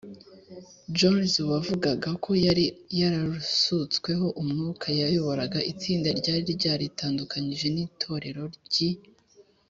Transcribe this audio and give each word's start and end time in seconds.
Jones 0.97 1.33
wavugaga 1.49 2.09
ko 2.23 2.31
yari 2.45 2.65
yarasutsweho 2.99 4.25
umwuka 4.41 4.87
yayoboraga 4.99 5.59
itsinda 5.71 6.09
ryari 6.19 6.49
ryaritandukanyije 6.59 7.67
n 7.75 7.77
itorero 7.87 8.43
ry 8.65 8.77
i 8.89 8.91